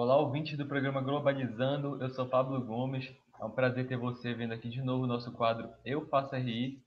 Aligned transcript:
Olá, 0.00 0.16
ouvintes 0.16 0.56
do 0.56 0.64
programa 0.64 1.00
Globalizando. 1.00 2.00
Eu 2.00 2.08
sou 2.10 2.24
Pablo 2.24 2.64
Gomes. 2.64 3.12
É 3.40 3.44
um 3.44 3.50
prazer 3.50 3.88
ter 3.88 3.96
você 3.96 4.32
vendo 4.32 4.54
aqui 4.54 4.68
de 4.68 4.80
novo 4.80 5.02
o 5.02 5.06
nosso 5.08 5.32
quadro 5.32 5.68
Eu 5.84 6.06
Faço 6.06 6.36
RI. 6.36 6.80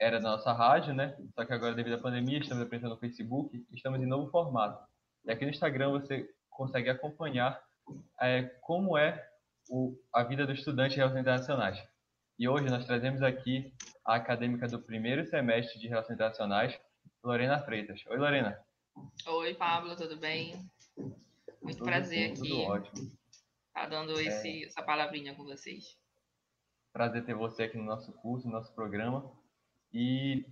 Era 0.00 0.18
da 0.18 0.30
nossa 0.30 0.52
rádio, 0.52 0.92
né? 0.92 1.16
Só 1.36 1.44
que 1.44 1.52
agora, 1.52 1.76
devido 1.76 1.92
à 1.92 1.98
pandemia, 1.98 2.40
estamos 2.40 2.64
apresentando 2.64 2.94
no 2.94 2.98
Facebook. 2.98 3.64
Estamos 3.72 4.02
em 4.02 4.06
novo 4.06 4.28
formato. 4.32 4.84
E 5.24 5.30
aqui 5.30 5.44
no 5.44 5.52
Instagram 5.52 5.92
você 5.92 6.28
consegue 6.50 6.90
acompanhar 6.90 7.56
é, 8.20 8.42
como 8.62 8.98
é 8.98 9.24
o, 9.70 9.96
a 10.12 10.24
vida 10.24 10.44
do 10.44 10.52
estudante 10.52 10.94
em 10.94 10.96
relações 10.96 11.20
internacionais. 11.20 11.80
E 12.36 12.48
hoje 12.48 12.68
nós 12.68 12.84
trazemos 12.84 13.22
aqui 13.22 13.72
a 14.04 14.16
acadêmica 14.16 14.66
do 14.66 14.82
primeiro 14.82 15.24
semestre 15.24 15.78
de 15.78 15.86
Relações 15.86 16.16
Internacionais, 16.16 16.76
Lorena 17.22 17.60
Freitas. 17.60 18.02
Oi, 18.08 18.18
Lorena. 18.18 18.58
Oi, 19.24 19.54
Pablo, 19.54 19.94
tudo 19.94 20.16
bem? 20.16 20.68
Muito 21.66 21.78
tudo 21.78 21.86
prazer 21.86 22.30
aqui. 22.30 22.40
Tudo 22.40 22.60
ótimo. 22.62 23.12
Tá 23.74 23.86
dando 23.86 24.18
é. 24.18 24.24
esse, 24.24 24.64
é... 24.64 24.66
essa 24.66 24.82
palavrinha 24.82 25.34
com 25.34 25.44
vocês. 25.44 25.98
Prazer 26.92 27.26
ter 27.26 27.34
você 27.34 27.64
aqui 27.64 27.76
no 27.76 27.84
nosso 27.84 28.12
curso, 28.12 28.46
no 28.46 28.52
nosso 28.52 28.72
programa. 28.74 29.30
E 29.92 30.46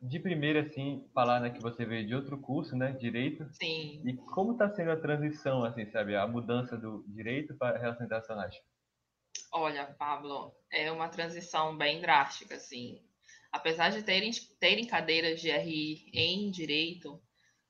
de 0.00 0.20
primeira, 0.20 0.60
assim, 0.60 1.08
falar 1.14 1.40
né, 1.40 1.50
que 1.50 1.60
você 1.60 1.84
veio 1.84 2.06
de 2.06 2.14
outro 2.14 2.38
curso, 2.38 2.76
né, 2.76 2.92
direito. 2.92 3.48
Sim. 3.52 4.02
E 4.06 4.14
como 4.16 4.52
está 4.52 4.68
sendo 4.68 4.90
a 4.90 5.00
transição, 5.00 5.64
assim, 5.64 5.86
sabe, 5.90 6.14
a 6.14 6.26
mudança 6.26 6.76
do 6.76 7.02
direito 7.08 7.54
para 7.56 7.78
relações 7.78 8.06
internacionais? 8.06 8.54
Olha, 9.52 9.86
Pablo, 9.98 10.54
é 10.70 10.92
uma 10.92 11.08
transição 11.08 11.76
bem 11.76 12.00
drástica, 12.00 12.54
assim. 12.56 13.02
Apesar 13.50 13.90
de 13.90 14.02
terem, 14.02 14.30
terem 14.60 14.86
cadeiras 14.86 15.40
de 15.40 15.50
RI 15.50 16.10
em 16.12 16.50
direito, 16.50 17.20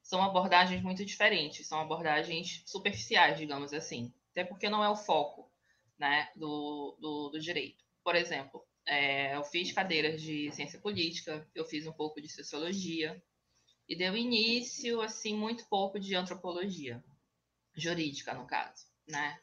são 0.03 0.23
abordagens 0.23 0.83
muito 0.83 1.05
diferentes, 1.05 1.67
são 1.67 1.81
abordagens 1.81 2.63
superficiais, 2.67 3.39
digamos 3.39 3.73
assim. 3.73 4.13
Até 4.31 4.45
porque 4.45 4.69
não 4.69 4.83
é 4.83 4.89
o 4.89 4.97
foco 4.97 5.51
né, 5.99 6.31
do, 6.37 6.97
do, 7.01 7.31
do 7.31 7.41
direito. 7.41 7.85
Por 8.03 8.15
exemplo, 8.15 8.65
é, 8.87 9.37
eu 9.37 9.45
fiz 9.45 9.73
cadeiras 9.73 10.21
de 10.21 10.51
ciência 10.53 10.81
política, 10.81 11.47
eu 11.55 11.65
fiz 11.65 11.87
um 11.87 11.93
pouco 11.93 12.21
de 12.21 12.29
sociologia, 12.29 13.23
e 13.91 13.97
deu 13.97 14.17
início, 14.17 15.01
assim, 15.01 15.35
muito 15.35 15.69
pouco 15.69 15.99
de 15.99 16.15
antropologia, 16.15 17.03
jurídica, 17.77 18.33
no 18.33 18.47
caso, 18.47 18.87
né? 19.09 19.37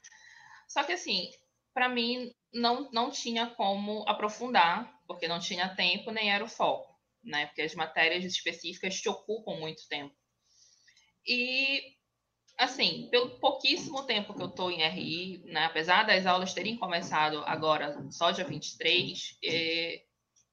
Só 0.70 0.84
que, 0.86 0.94
assim, 0.94 1.30
para 1.74 1.90
mim 1.90 2.34
não, 2.54 2.90
não 2.92 3.12
tinha 3.12 3.48
como 3.48 4.08
aprofundar, 4.08 5.02
porque 5.06 5.28
não 5.28 5.38
tinha 5.38 5.76
tempo 5.76 6.12
nem 6.12 6.32
era 6.32 6.44
o 6.44 6.48
foco, 6.48 6.98
né? 7.22 7.48
Porque 7.48 7.62
as 7.62 7.76
matérias 7.76 8.24
específicas 8.24 9.00
te 9.02 9.10
ocupam 9.10 9.60
muito 9.60 9.86
tempo. 9.90 10.16
E, 11.28 11.82
assim, 12.58 13.08
pelo 13.12 13.40
pouquíssimo 13.40 14.04
tempo 14.04 14.34
que 14.34 14.42
eu 14.42 14.48
estou 14.48 14.72
em 14.72 14.82
RI, 14.82 15.44
né? 15.46 15.66
apesar 15.66 16.04
das 16.04 16.26
aulas 16.26 16.54
terem 16.54 16.78
começado 16.78 17.44
agora, 17.46 18.08
só 18.10 18.32
dia 18.32 18.46
23, 18.46 19.38
e, 19.44 20.02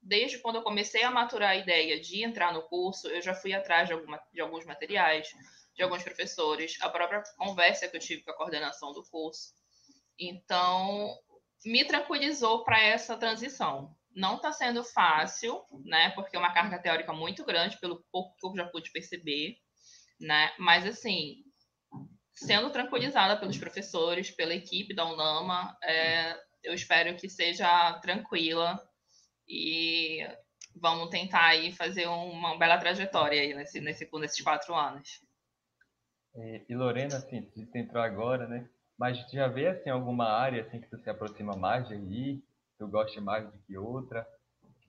desde 0.03 0.39
quando 0.39 0.57
eu 0.57 0.63
comecei 0.63 1.03
a 1.03 1.11
maturar 1.11 1.51
a 1.51 1.57
ideia 1.57 2.01
de 2.01 2.25
entrar 2.25 2.53
no 2.53 2.63
curso, 2.63 3.09
eu 3.09 3.23
já 3.23 3.35
fui 3.35 3.53
atrás 3.53 3.89
de, 3.89 3.95
alguma, 3.95 4.21
de 4.33 4.41
alguns 4.41 4.67
materiais, 4.67 5.29
de 5.77 5.83
alguns 5.83 6.03
professores, 6.03 6.77
a 6.81 6.89
própria 6.89 7.23
conversa 7.37 7.89
que 7.89 7.97
eu 7.97 8.01
tive 8.01 8.23
com 8.23 8.31
a 8.31 8.37
coordenação 8.37 8.93
do 8.93 9.05
curso 9.05 9.55
então, 10.19 11.17
me 11.65 11.85
tranquilizou 11.85 12.65
para 12.65 12.81
essa 12.81 13.17
transição. 13.17 13.95
Não 14.15 14.37
está 14.37 14.53
sendo 14.53 14.85
fácil, 14.85 15.65
né? 15.85 16.11
Porque 16.11 16.37
é 16.37 16.39
uma 16.39 16.53
carga 16.53 16.79
teórica 16.79 17.13
muito 17.13 17.45
grande, 17.45 17.79
pelo 17.81 18.05
pouco 18.13 18.37
que 18.37 18.47
eu 18.47 18.57
já 18.57 18.67
pude 18.69 18.93
perceber, 18.93 19.57
né? 20.21 20.53
Mas, 20.59 20.87
assim, 20.87 21.37
sendo 22.33 22.71
tranquilizada 22.71 23.37
pelos 23.37 23.59
professores, 23.59 24.31
pela 24.31 24.55
equipe 24.55 24.95
da 24.95 25.05
UNAMA, 25.07 25.77
é, 25.83 26.37
eu 26.63 26.75
espero 26.75 27.17
que 27.17 27.29
seja 27.29 27.99
tranquila 28.01 28.81
e 29.49 30.27
vamos 30.75 31.11
tentar 31.11 31.47
aí 31.47 31.73
fazer 31.73 32.07
uma 32.07 32.59
bela 32.59 32.79
trajetória 32.79 33.41
aí 33.41 33.55
nesse, 33.55 33.81
nesse, 33.81 34.09
nesses 34.13 34.41
quatro 34.41 34.75
anos. 34.75 35.21
E, 36.35 36.65
e 36.69 36.75
Lorena, 36.75 37.17
assim, 37.17 37.49
você 37.55 37.79
entrou 37.79 38.03
agora, 38.03 38.49
né? 38.49 38.69
Mas 38.99 39.19
já 39.31 39.49
vê 39.49 39.69
assim 39.69 39.91
alguma 39.91 40.29
área 40.29 40.63
assim 40.63 40.81
que 40.81 40.89
tu 40.89 40.99
se 40.99 41.11
aproxima 41.11 41.57
mais 41.57 41.87
de 41.89 41.95
RI, 41.95 42.45
tu 42.79 42.87
gosta 42.89 43.21
mais 43.21 43.45
do 43.45 43.59
que 43.59 43.77
outra? 43.77 44.27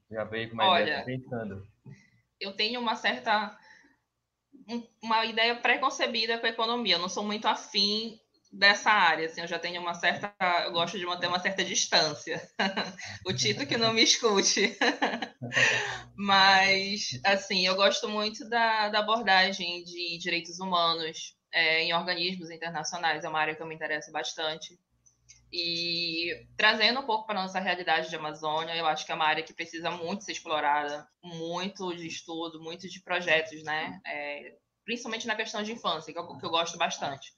Já 0.10 0.24
veio 0.24 0.50
com 0.50 0.56
uma 0.56 0.70
Olha, 0.70 1.02
ideia 1.02 1.06
pensando? 1.06 1.68
Eu 2.40 2.54
tenho 2.54 2.80
uma 2.80 2.96
certa 2.96 3.58
uma 5.02 5.26
ideia 5.26 5.56
preconcebida 5.56 6.38
com 6.38 6.46
a 6.46 6.50
economia. 6.50 6.96
Eu 6.96 7.00
não 7.00 7.10
sou 7.10 7.24
muito 7.24 7.48
afim 7.48 8.20
dessa 8.52 8.90
área, 8.90 9.26
assim, 9.26 9.42
eu 9.42 9.48
já 9.48 9.60
tenho 9.60 9.82
uma 9.82 9.94
certa, 9.94 10.34
eu 10.64 10.72
gosto 10.72 10.98
de 10.98 11.06
manter 11.06 11.28
uma 11.28 11.40
certa 11.40 11.64
distância. 11.64 12.42
o 13.26 13.34
Tito 13.34 13.68
que 13.68 13.78
não 13.78 13.94
me 13.94 14.04
escute. 14.04 14.78
Mas, 16.16 17.20
assim, 17.24 17.68
eu 17.68 17.76
gosto 17.76 18.08
muito 18.08 18.48
da, 18.48 18.90
da 18.90 19.00
abordagem 19.00 19.84
de 19.84 20.18
direitos 20.20 20.60
humanos, 20.60 21.36
é, 21.54 21.84
em 21.84 21.94
organismos 21.94 22.50
internacionais, 22.50 23.24
é 23.24 23.30
uma 23.30 23.40
área 23.40 23.56
que 23.56 23.62
eu 23.62 23.68
me 23.68 23.76
interesso 23.76 24.12
bastante. 24.12 24.80
E 25.58 26.46
trazendo 26.58 27.00
um 27.00 27.06
pouco 27.06 27.26
para 27.26 27.40
a 27.40 27.44
nossa 27.44 27.62
realidade 27.62 28.10
de 28.10 28.16
Amazônia, 28.18 28.76
eu 28.76 28.86
acho 28.86 29.06
que 29.06 29.12
é 29.14 29.16
uma 29.16 29.26
área 29.26 29.42
que 29.42 29.54
precisa 29.54 29.90
muito 29.90 30.26
ser 30.26 30.34
explorada, 30.34 31.08
muito 31.24 31.96
de 31.96 32.06
estudo, 32.08 32.62
muito 32.62 32.90
de 32.90 33.02
projetos, 33.02 33.64
né? 33.64 34.02
É, 34.06 34.58
principalmente 34.84 35.26
na 35.26 35.36
questão 35.36 35.64
de 35.64 35.72
infância, 35.72 36.12
que 36.12 36.20
eu, 36.20 36.38
que 36.38 36.46
eu 36.46 36.50
gosto 36.50 36.78
bastante. 36.78 37.32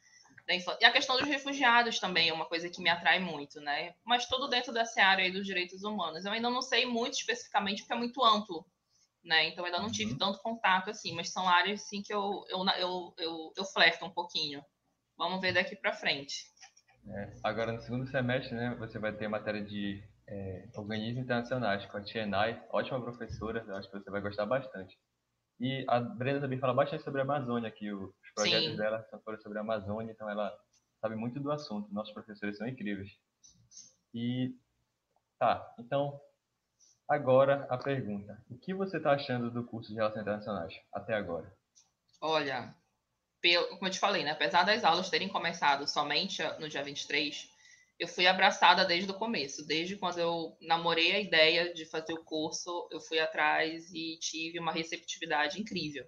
E 0.80 0.86
a 0.86 0.92
questão 0.92 1.16
dos 1.18 1.28
refugiados 1.28 2.00
também 2.00 2.30
é 2.30 2.34
uma 2.34 2.48
coisa 2.48 2.70
que 2.70 2.82
me 2.82 2.90
atrai 2.90 3.20
muito, 3.20 3.60
né? 3.62 3.94
Mas 4.04 4.26
tudo 4.26 4.48
dentro 4.48 4.74
dessa 4.74 5.04
área 5.04 5.24
aí 5.24 5.32
dos 5.32 5.46
direitos 5.46 5.84
humanos. 5.84 6.26
Eu 6.26 6.32
ainda 6.32 6.50
não 6.50 6.62
sei 6.62 6.86
muito 6.88 7.14
especificamente, 7.14 7.82
porque 7.82 7.94
é 7.94 7.98
muito 7.98 8.24
amplo 8.24 8.66
né? 9.24 9.50
Então 9.50 9.66
ainda 9.66 9.80
não 9.80 9.92
tive 9.92 10.14
uhum. 10.14 10.18
tanto 10.18 10.40
contato 10.40 10.90
assim, 10.90 11.14
mas 11.14 11.30
são 11.30 11.48
áreas 11.48 11.84
assim 11.84 12.02
que 12.02 12.14
eu 12.14 12.46
eu, 12.50 12.66
eu, 12.78 13.14
eu, 13.18 13.54
eu 13.58 13.66
flerto 13.66 14.06
um 14.06 14.10
pouquinho. 14.10 14.64
Vamos 15.18 15.42
ver 15.42 15.54
daqui 15.54 15.76
para 15.76 15.94
frente. 15.94 16.46
É, 17.06 17.34
agora 17.44 17.72
no 17.72 17.82
segundo 17.82 18.08
semestre, 18.08 18.56
né, 18.56 18.76
você 18.80 19.00
vai 19.00 19.14
ter 19.14 19.28
matéria 19.28 19.64
de 19.64 20.04
é, 20.28 20.68
organismos 20.76 21.24
internacionais 21.24 21.86
com 21.86 21.98
a 21.98 22.04
Tienai, 22.04 22.62
ótima 22.70 23.02
professora, 23.02 23.64
eu 23.68 23.76
acho 23.76 23.90
que 23.90 24.00
você 24.00 24.10
vai 24.10 24.22
gostar 24.22 24.46
bastante. 24.46 24.98
E 25.60 25.86
a 25.88 26.00
Brenda 26.00 26.42
também 26.42 26.60
fala 26.60 26.74
bastante 26.74 27.04
sobre 27.04 27.22
a 27.22 27.24
Amazônia, 27.24 27.72
que 27.72 27.92
os 27.92 28.12
projetos 28.36 28.72
Sim. 28.72 28.78
dela 28.78 29.04
são 29.10 29.22
sobre 29.42 29.58
a 29.58 29.62
Amazônia, 29.62 30.12
então 30.12 30.30
ela 30.30 30.56
sabe 31.02 31.16
muito 31.16 31.40
do 31.40 31.52
assunto. 31.52 31.92
Nossos 31.94 32.14
professores 32.14 32.58
são 32.58 32.68
incríveis. 32.68 33.10
E 34.14 34.56
tá, 35.40 35.74
então 35.80 36.20
Agora 37.08 37.66
a 37.70 37.78
pergunta: 37.78 38.44
o 38.50 38.58
que 38.58 38.74
você 38.74 38.98
está 38.98 39.14
achando 39.14 39.50
do 39.50 39.64
curso 39.64 39.90
de 39.90 39.96
Relações 39.96 40.22
Internacionais 40.24 40.74
até 40.92 41.14
agora? 41.14 41.56
Olha, 42.20 42.76
como 43.56 43.88
eu 43.88 43.92
te 43.92 44.00
falei, 44.00 44.24
né, 44.24 44.32
apesar 44.32 44.64
das 44.64 44.84
aulas 44.84 45.10
terem 45.10 45.28
começado 45.28 45.88
somente 45.88 46.42
no 46.60 46.68
dia 46.68 46.84
23, 46.84 47.50
eu 48.00 48.08
fui 48.08 48.28
abraçada 48.28 48.86
desde 48.86 49.10
o 49.10 49.16
começo. 49.16 49.66
Desde 49.66 49.96
quando 49.96 50.20
eu 50.20 50.56
namorei 50.62 51.14
a 51.14 51.20
ideia 51.20 51.74
de 51.74 51.86
fazer 51.86 52.14
o 52.14 52.24
curso, 52.24 52.88
eu 52.92 53.00
fui 53.00 53.20
atrás 53.20 53.92
e 53.92 54.18
tive 54.20 54.60
uma 54.60 54.72
receptividade 54.72 55.60
incrível. 55.60 56.06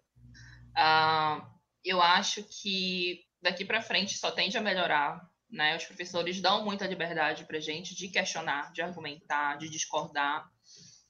Uh, 0.77 1.45
eu 1.83 2.01
acho 2.01 2.43
que 2.43 3.25
daqui 3.41 3.65
para 3.65 3.81
frente 3.81 4.17
só 4.17 4.29
tende 4.29 4.57
a 4.57 4.61
melhorar. 4.61 5.27
Né? 5.49 5.75
Os 5.75 5.85
professores 5.85 6.39
dão 6.39 6.63
muita 6.63 6.85
liberdade 6.85 7.45
para 7.45 7.59
gente 7.59 7.95
de 7.95 8.07
questionar, 8.07 8.71
de 8.71 8.83
argumentar, 8.83 9.57
de 9.57 9.67
discordar 9.67 10.47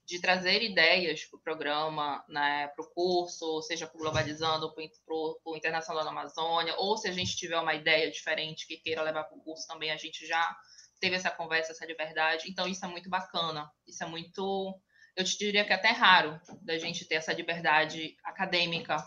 de 0.09 0.19
trazer 0.19 0.63
ideias 0.63 1.23
para 1.25 1.37
o 1.37 1.41
programa, 1.41 2.25
né, 2.27 2.67
para 2.69 2.83
o 2.83 2.89
curso, 2.89 3.61
seja 3.61 3.85
para 3.85 3.99
Globalizando, 3.99 4.73
para 4.73 4.83
o 5.13 5.55
Internacional 5.55 6.03
da 6.03 6.09
Amazônia, 6.09 6.73
ou 6.77 6.97
se 6.97 7.07
a 7.07 7.11
gente 7.11 7.37
tiver 7.37 7.59
uma 7.59 7.75
ideia 7.75 8.09
diferente 8.09 8.65
que 8.65 8.77
queira 8.77 9.03
levar 9.03 9.25
para 9.25 9.37
o 9.37 9.41
curso 9.41 9.67
também, 9.67 9.91
a 9.91 9.97
gente 9.97 10.25
já 10.25 10.57
teve 10.99 11.15
essa 11.15 11.29
conversa, 11.29 11.73
essa 11.73 11.85
liberdade. 11.85 12.49
Então, 12.49 12.67
isso 12.67 12.83
é 12.83 12.87
muito 12.87 13.07
bacana. 13.07 13.69
Isso 13.87 14.03
é 14.03 14.07
muito, 14.07 14.75
eu 15.15 15.23
te 15.23 15.37
diria 15.37 15.63
que 15.63 15.71
é 15.71 15.75
até 15.75 15.91
raro 15.91 16.41
da 16.63 16.75
gente 16.79 17.05
ter 17.05 17.15
essa 17.15 17.31
liberdade 17.31 18.17
acadêmica 18.23 18.97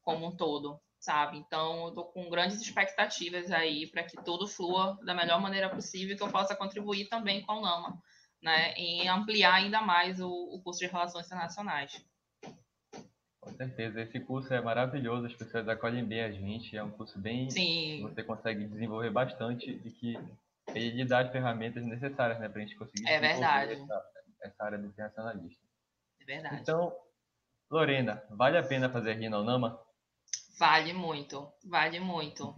como 0.00 0.28
um 0.28 0.36
todo, 0.36 0.80
sabe? 1.00 1.38
Então, 1.38 1.82
eu 1.82 1.88
estou 1.88 2.04
com 2.04 2.30
grandes 2.30 2.60
expectativas 2.60 3.50
aí 3.50 3.90
para 3.90 4.04
que 4.04 4.16
tudo 4.22 4.46
flua 4.46 4.96
da 5.04 5.12
melhor 5.12 5.40
maneira 5.40 5.68
possível 5.68 6.14
e 6.14 6.16
que 6.16 6.22
eu 6.22 6.30
possa 6.30 6.54
contribuir 6.54 7.08
também 7.08 7.42
com 7.42 7.54
o 7.54 7.62
NAMA 7.62 8.00
né, 8.42 8.72
em 8.72 9.08
ampliar 9.08 9.54
ainda 9.54 9.80
mais 9.80 10.20
o, 10.20 10.28
o 10.28 10.60
curso 10.62 10.80
de 10.80 10.86
Relações 10.86 11.26
Internacionais. 11.26 12.04
Com 13.40 13.52
certeza, 13.54 14.00
esse 14.00 14.20
curso 14.20 14.52
é 14.54 14.60
maravilhoso, 14.60 15.26
as 15.26 15.34
pessoas 15.34 15.68
acolhem 15.68 16.04
bem 16.04 16.22
a 16.22 16.30
gente, 16.30 16.76
é 16.76 16.82
um 16.82 16.90
curso 16.90 17.18
bem 17.18 17.50
Sim. 17.50 18.02
você 18.02 18.22
consegue 18.22 18.66
desenvolver 18.66 19.10
bastante 19.10 19.70
e 19.84 19.90
que 19.90 20.16
ele 20.74 21.04
dá 21.04 21.20
as 21.20 21.32
ferramentas 21.32 21.84
necessárias 21.84 22.38
né, 22.38 22.48
para 22.48 22.62
a 22.62 22.64
gente 22.64 22.76
conseguir 22.76 23.08
é 23.08 23.18
verdade. 23.18 23.72
Essa, 23.72 24.04
essa, 24.42 24.64
área 24.64 24.78
do 24.78 24.86
internacionalista. 24.86 25.60
É 26.20 26.24
verdade. 26.24 26.60
Então, 26.60 26.94
Lorena, 27.68 28.22
vale 28.30 28.58
a 28.58 28.62
pena 28.62 28.88
fazer 28.88 29.14
RI 29.14 29.28
na 29.28 29.40
UNAMA? 29.40 29.78
Vale 30.58 30.92
muito, 30.92 31.52
vale 31.64 31.98
muito. 31.98 32.54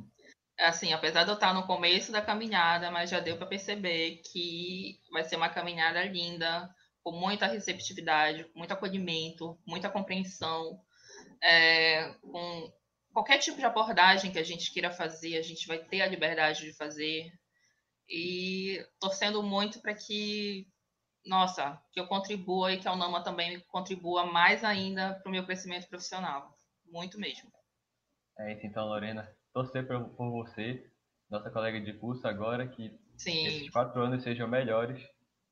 Assim, 0.59 0.93
apesar 0.93 1.25
de 1.25 1.31
eu 1.31 1.35
estar 1.35 1.53
no 1.53 1.67
começo 1.67 2.13
da 2.13 2.23
caminhada, 2.23 2.91
mas 2.91 3.11
já 3.11 3.21
deu 3.21 3.37
para 3.37 3.47
perceber 3.47 4.21
que 4.31 5.01
vai 5.11 5.25
ser 5.25 5.37
uma 5.37 5.49
caminhada 5.49 6.03
linda, 6.05 6.69
com 7.03 7.13
muita 7.13 7.47
receptividade, 7.47 8.47
muito 8.55 8.73
acolhimento, 8.73 9.59
muita 9.67 9.91
compreensão, 9.91 10.81
é, 11.43 12.15
com 12.23 12.73
qualquer 13.13 13.39
tipo 13.39 13.59
de 13.59 13.65
abordagem 13.65 14.33
que 14.33 14.39
a 14.39 14.45
gente 14.45 14.73
queira 14.73 14.91
fazer, 14.91 15.37
a 15.37 15.43
gente 15.43 15.67
vai 15.67 15.79
ter 15.79 16.01
a 16.01 16.07
liberdade 16.07 16.63
de 16.63 16.73
fazer. 16.73 17.31
E 18.09 18.85
torcendo 19.01 19.43
muito 19.43 19.81
para 19.81 19.95
que, 19.95 20.67
nossa, 21.25 21.81
que 21.93 22.01
eu 22.01 22.07
contribua 22.07 22.73
e 22.73 22.79
que 22.79 22.87
a 22.87 22.93
Unama 22.93 23.23
também 23.23 23.61
contribua 23.69 24.27
mais 24.27 24.63
ainda 24.63 25.15
para 25.15 25.29
o 25.29 25.33
meu 25.33 25.45
crescimento 25.45 25.89
profissional. 25.89 26.55
Muito 26.87 27.19
mesmo. 27.19 27.51
É 28.39 28.53
isso 28.53 28.67
então, 28.67 28.87
Lorena 28.87 29.35
torcer 29.55 29.87
por, 29.87 30.09
por 30.11 30.31
você, 30.31 30.85
nossa 31.31 31.51
colega 31.51 31.81
de 31.81 31.95
curso 31.95 32.27
agora, 32.27 32.67
que 32.67 32.99
Sim. 33.17 33.47
esses 33.47 33.71
quatro 33.71 34.03
anos 34.03 34.23
sejam 34.23 34.49
melhores. 34.49 35.01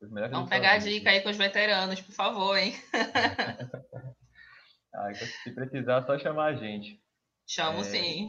Os 0.00 0.10
melhores 0.10 0.34
Vamos 0.34 0.50
pegar 0.50 0.72
a 0.72 0.78
dica 0.78 1.10
aí 1.10 1.22
com 1.22 1.30
os 1.30 1.36
veteranos, 1.36 2.00
por 2.00 2.12
favor, 2.12 2.56
hein? 2.56 2.74
ah, 4.92 5.12
então, 5.12 5.28
se 5.44 5.52
precisar, 5.52 6.04
só 6.04 6.18
chamar 6.18 6.46
a 6.46 6.56
gente. 6.56 7.00
Chamo 7.46 7.80
é... 7.80 7.84
sim. 7.84 8.28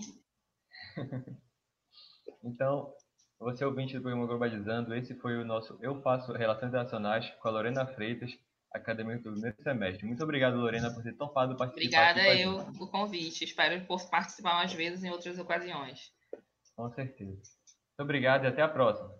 então, 2.43 2.93
você 3.39 3.65
ouvinte 3.65 3.95
do 3.95 4.01
programa 4.01 4.27
Globalizando, 4.27 4.93
esse 4.93 5.15
foi 5.15 5.35
o 5.35 5.43
nosso 5.43 5.75
Eu 5.81 5.99
Faço 6.03 6.31
Relações 6.33 6.69
Internacionais 6.69 7.27
com 7.41 7.47
a 7.47 7.51
Lorena 7.51 7.87
Freitas, 7.87 8.31
acadêmica 8.73 9.19
do 9.19 9.31
primeiro 9.31 9.61
semestre. 9.61 10.05
Muito 10.05 10.23
obrigado, 10.23 10.57
Lorena, 10.57 10.91
por 10.91 11.03
ter 11.03 11.13
topado 11.13 11.55
participar. 11.55 12.11
Obrigada 12.11 12.35
eu 12.35 12.65
pelo 12.73 12.87
convite. 12.87 13.43
Espero 13.43 13.85
participar 14.09 14.55
mais 14.55 14.73
vezes 14.73 15.03
em 15.03 15.11
outras 15.11 15.37
ocasiões. 15.37 16.11
Com 16.75 16.89
certeza. 16.89 17.31
Muito 17.31 17.99
obrigado 17.99 18.45
e 18.45 18.47
até 18.47 18.61
a 18.61 18.67
próxima. 18.67 19.13